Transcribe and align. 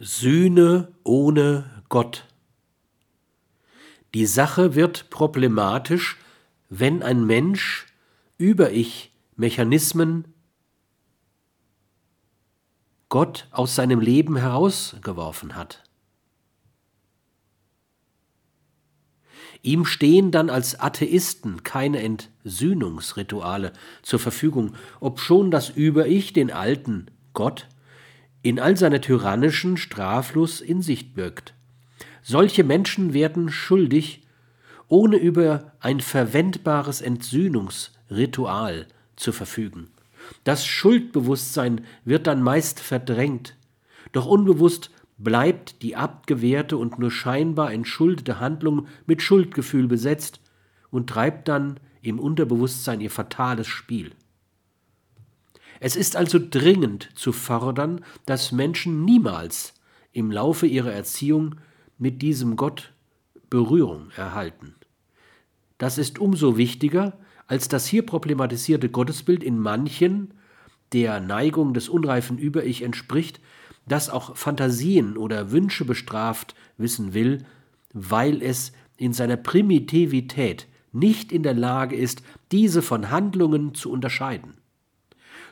Sühne 0.00 0.92
ohne 1.02 1.82
Gott. 1.88 2.24
Die 4.14 4.26
Sache 4.26 4.76
wird 4.76 5.10
problematisch, 5.10 6.16
wenn 6.68 7.02
ein 7.02 7.26
Mensch 7.26 7.86
über 8.36 8.70
ich 8.70 9.12
Mechanismen 9.34 10.32
Gott 13.08 13.48
aus 13.50 13.74
seinem 13.74 14.00
Leben 14.00 14.36
herausgeworfen 14.36 15.56
hat. 15.56 15.82
Ihm 19.62 19.84
stehen 19.84 20.30
dann 20.30 20.50
als 20.50 20.78
Atheisten 20.78 21.64
keine 21.64 22.00
Entsühnungsrituale 22.00 23.72
zur 24.02 24.20
Verfügung, 24.20 24.74
obschon 25.00 25.50
das 25.50 25.70
Über-Ich 25.70 26.32
den 26.32 26.52
alten 26.52 27.10
Gott 27.32 27.66
in 28.42 28.58
all 28.60 28.76
seiner 28.76 29.00
tyrannischen 29.00 29.76
Straflos 29.76 30.60
in 30.60 30.82
Sicht 30.82 31.14
birgt. 31.14 31.54
Solche 32.22 32.64
Menschen 32.64 33.12
werden 33.12 33.50
schuldig, 33.50 34.22
ohne 34.86 35.16
über 35.16 35.72
ein 35.80 36.00
verwendbares 36.00 37.00
Entsühnungsritual 37.00 38.86
zu 39.16 39.32
verfügen. 39.32 39.88
Das 40.44 40.66
Schuldbewusstsein 40.66 41.82
wird 42.04 42.26
dann 42.26 42.42
meist 42.42 42.80
verdrängt, 42.80 43.56
doch 44.12 44.26
unbewusst 44.26 44.90
bleibt 45.18 45.82
die 45.82 45.96
abgewehrte 45.96 46.76
und 46.76 46.98
nur 46.98 47.10
scheinbar 47.10 47.72
entschuldete 47.72 48.40
Handlung 48.40 48.86
mit 49.06 49.20
Schuldgefühl 49.20 49.88
besetzt 49.88 50.40
und 50.90 51.10
treibt 51.10 51.48
dann 51.48 51.80
im 52.02 52.20
Unterbewusstsein 52.20 53.00
ihr 53.00 53.10
fatales 53.10 53.66
Spiel. 53.66 54.12
Es 55.80 55.96
ist 55.96 56.16
also 56.16 56.38
dringend 56.38 57.10
zu 57.14 57.32
fordern, 57.32 58.04
dass 58.26 58.52
Menschen 58.52 59.04
niemals 59.04 59.74
im 60.12 60.30
Laufe 60.30 60.66
ihrer 60.66 60.92
Erziehung 60.92 61.56
mit 61.98 62.22
diesem 62.22 62.56
Gott 62.56 62.92
Berührung 63.50 64.10
erhalten. 64.16 64.74
Das 65.78 65.98
ist 65.98 66.18
umso 66.18 66.56
wichtiger, 66.56 67.18
als 67.46 67.68
das 67.68 67.86
hier 67.86 68.04
problematisierte 68.04 68.88
Gottesbild 68.88 69.42
in 69.42 69.58
manchen 69.58 70.34
der 70.92 71.20
Neigung 71.20 71.74
des 71.74 71.88
unreifen 71.88 72.38
Über-Ich 72.38 72.82
entspricht, 72.82 73.40
das 73.86 74.10
auch 74.10 74.36
Fantasien 74.36 75.16
oder 75.16 75.50
Wünsche 75.50 75.84
bestraft 75.84 76.54
wissen 76.76 77.14
will, 77.14 77.44
weil 77.92 78.42
es 78.42 78.72
in 78.96 79.12
seiner 79.12 79.36
Primitivität 79.36 80.66
nicht 80.92 81.32
in 81.32 81.42
der 81.42 81.54
Lage 81.54 81.96
ist, 81.96 82.22
diese 82.52 82.82
von 82.82 83.10
Handlungen 83.10 83.74
zu 83.74 83.90
unterscheiden. 83.90 84.54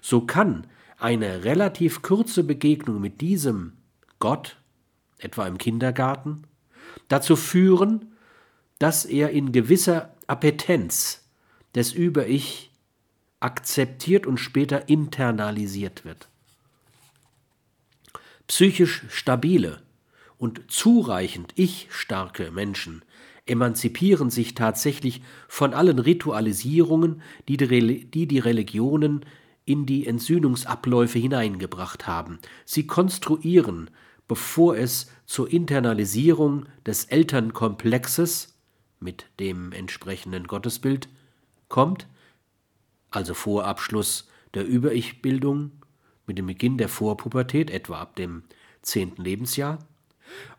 So 0.01 0.23
kann 0.23 0.67
eine 0.99 1.45
relativ 1.45 2.03
kurze 2.03 2.45
Begegnung 2.45 3.01
mit 3.01 3.21
diesem 3.21 3.75
Gott, 4.19 4.57
etwa 5.19 5.47
im 5.47 5.59
Kindergarten, 5.59 6.43
dazu 7.09 7.37
führen, 7.37 8.13
dass 8.79 9.05
er 9.05 9.31
in 9.31 9.53
gewisser 9.53 10.15
Appetenz 10.27 11.23
des 11.75 11.93
Über-Ich 11.93 12.71
akzeptiert 13.41 14.27
und 14.27 14.39
später 14.39 14.89
internalisiert 14.89 16.05
wird. 16.05 16.29
Psychisch 18.47 19.05
stabile 19.09 19.83
und 20.39 20.63
zureichend 20.69 21.53
ich-starke 21.57 22.51
Menschen 22.51 23.03
emanzipieren 23.47 24.31
sich 24.31 24.55
tatsächlich 24.55 25.23
von 25.49 25.75
allen 25.75 25.99
Ritualisierungen, 25.99 27.23
die 27.49 27.57
die, 27.57 28.39
Religionen 28.39 29.25
in 29.67 29.85
die 29.85 30.07
Entsühnungsabläufe 30.07 31.19
hineingebracht 31.19 32.07
haben. 32.07 32.39
Sie 32.65 32.87
konstruieren, 32.87 33.91
bevor 34.29 34.77
es 34.77 35.11
zur 35.27 35.53
Internalisierung 35.53 36.67
des 36.87 37.05
Elternkomplexes 37.05 38.55
mit 39.01 39.27
dem 39.39 39.73
entsprechenden 39.73 40.47
Gottesbild 40.47 41.09
kommt, 41.69 42.07
also 43.11 43.35
vor 43.35 43.67
Abschluss 43.67 44.29
der 44.55 44.65
Über-Ich-Bildung, 44.65 45.73
mit 46.27 46.39
dem 46.39 46.47
Beginn 46.47 46.79
der 46.79 46.89
Vorpubertät, 46.89 47.71
etwa 47.71 48.01
ab 48.01 48.17
dem 48.17 48.43
zehnten 48.83 49.23
Lebensjahr, 49.23 49.79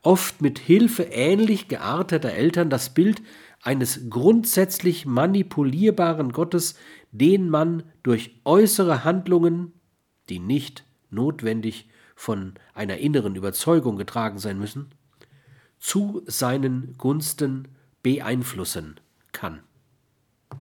oft 0.01 0.41
mit 0.41 0.59
Hilfe 0.59 1.03
ähnlich 1.03 1.67
gearteter 1.67 2.31
Eltern 2.31 2.69
das 2.69 2.93
Bild 2.93 3.21
eines 3.61 4.09
grundsätzlich 4.09 5.05
manipulierbaren 5.05 6.31
Gottes, 6.31 6.75
den 7.11 7.49
man 7.49 7.83
durch 8.03 8.39
äußere 8.45 9.03
Handlungen, 9.03 9.73
die 10.29 10.39
nicht 10.39 10.85
notwendig 11.09 11.89
von 12.15 12.53
einer 12.73 12.97
inneren 12.97 13.35
Überzeugung 13.35 13.97
getragen 13.97 14.39
sein 14.39 14.57
müssen, 14.59 14.89
zu 15.79 16.23
seinen 16.25 16.95
Gunsten 16.97 17.67
beeinflussen 18.01 18.99
kann. 19.31 19.61